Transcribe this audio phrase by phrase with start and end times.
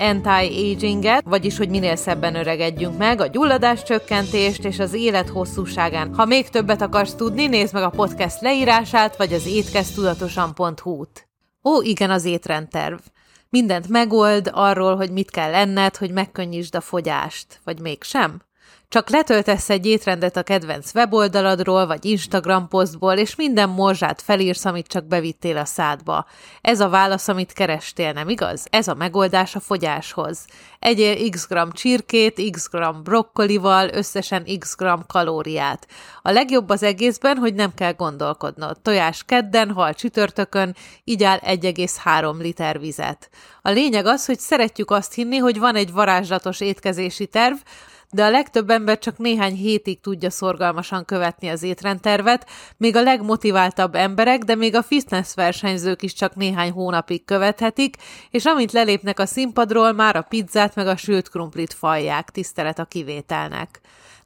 [0.00, 6.14] anti-aginget, vagyis hogy minél szebben öregedjünk meg, a gyulladás csökkentést és az élet hosszúságán.
[6.14, 11.28] Ha még többet akarsz tudni, nézd meg a podcast leírását, vagy az étkeztudatosan.hu-t.
[11.64, 12.98] Ó, igen, az étrendterv.
[13.48, 18.40] Mindent megold arról, hogy mit kell lenned, hogy megkönnyítsd a fogyást, vagy mégsem?
[18.90, 24.86] Csak letöltesz egy étrendet a kedvenc weboldaladról, vagy Instagram posztból, és minden morzsát felírsz, amit
[24.86, 26.26] csak bevittél a szádba.
[26.60, 28.66] Ez a válasz, amit kerestél, nem igaz?
[28.70, 30.44] Ez a megoldás a fogyáshoz.
[30.78, 35.86] Egyél x gram csirkét, x gram brokkolival, összesen x gram kalóriát.
[36.22, 38.80] A legjobb az egészben, hogy nem kell gondolkodnod.
[38.80, 43.30] Tojás kedden, hal csütörtökön, így áll 1,3 liter vizet.
[43.62, 47.56] A lényeg az, hogy szeretjük azt hinni, hogy van egy varázslatos étkezési terv,
[48.12, 53.94] de a legtöbb ember csak néhány hétig tudja szorgalmasan követni az étrendtervet, még a legmotiváltabb
[53.94, 57.96] emberek, de még a fitness versenyzők is csak néhány hónapig követhetik,
[58.30, 62.84] és amint lelépnek a színpadról, már a pizzát meg a sült krumplit falják, tisztelet a
[62.84, 63.80] kivételnek.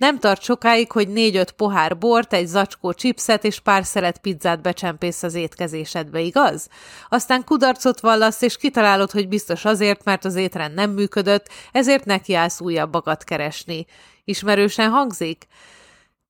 [0.00, 5.22] Nem tart sokáig, hogy négy-öt pohár bort, egy zacskó chipset és pár szelet pizzát becsempész
[5.22, 6.68] az étkezésedbe, igaz?
[7.08, 12.60] Aztán kudarcot vallasz, és kitalálod, hogy biztos azért, mert az étrend nem működött, ezért nekiállsz
[12.60, 13.86] újabbakat keresni.
[14.24, 15.46] Ismerősen hangzik?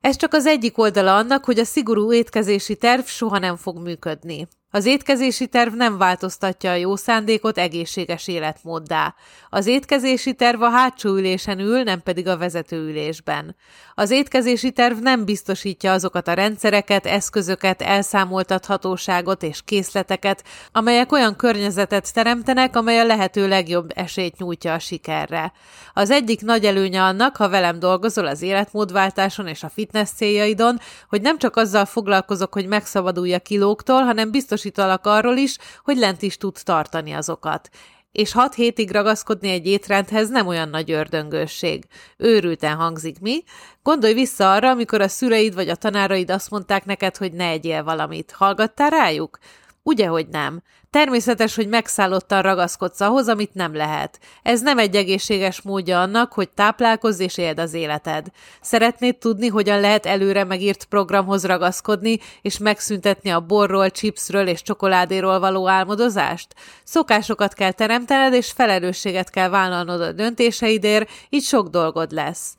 [0.00, 4.48] Ez csak az egyik oldala annak, hogy a szigorú étkezési terv soha nem fog működni.
[4.70, 9.14] Az étkezési terv nem változtatja a jó szándékot egészséges életmóddá.
[9.50, 13.56] Az étkezési terv a hátsó ülésen ül, nem pedig a vezetőülésben.
[13.94, 22.12] Az étkezési terv nem biztosítja azokat a rendszereket, eszközöket, elszámoltathatóságot és készleteket, amelyek olyan környezetet
[22.14, 25.52] teremtenek, amely a lehető legjobb esélyt nyújtja a sikerre.
[25.92, 30.78] Az egyik nagy előnye annak, ha velem dolgozol az életmódváltáson és a fitness céljaidon,
[31.08, 35.96] hogy nem csak azzal foglalkozok, hogy megszabadulj a kilóktól, hanem biztos biztosítalak arról is, hogy
[35.96, 37.68] lent is tud tartani azokat.
[38.12, 41.84] És hat hétig ragaszkodni egy étrendhez nem olyan nagy ördöngősség.
[42.16, 43.42] Őrülten hangzik mi?
[43.82, 47.84] Gondolj vissza arra, amikor a szüleid vagy a tanáraid azt mondták neked, hogy ne egyél
[47.84, 48.32] valamit.
[48.32, 49.38] Hallgattál rájuk?
[49.82, 50.62] Ugye, hogy nem.
[50.96, 54.18] Természetes, hogy megszállottan ragaszkodsz ahhoz, amit nem lehet.
[54.42, 58.26] Ez nem egy egészséges módja annak, hogy táplálkozz és éld az életed.
[58.60, 65.40] Szeretnéd tudni, hogyan lehet előre megírt programhoz ragaszkodni, és megszüntetni a borról, chipsről és csokoládéról
[65.40, 66.54] való álmodozást?
[66.84, 72.54] Szokásokat kell teremtened, és felelősséget kell vállalnod a döntéseidért, így sok dolgod lesz.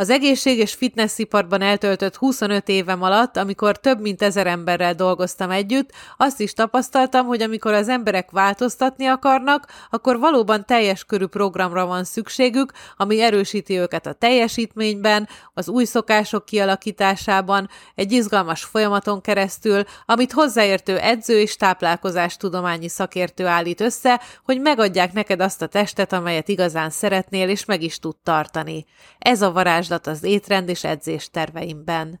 [0.00, 5.90] Az egészség és fitnessiparban eltöltött 25 évem alatt, amikor több mint ezer emberrel dolgoztam együtt,
[6.16, 12.04] azt is tapasztaltam, hogy amikor az emberek változtatni akarnak, akkor valóban teljes körű programra van
[12.04, 20.32] szükségük, ami erősíti őket a teljesítményben, az új szokások kialakításában, egy izgalmas folyamaton keresztül, amit
[20.32, 26.48] hozzáértő edző és táplálkozás tudományi szakértő állít össze, hogy megadják neked azt a testet, amelyet
[26.48, 28.86] igazán szeretnél, és meg is tud tartani.
[29.18, 32.20] Ez a varázs varázslat az étrend és edzés terveimben.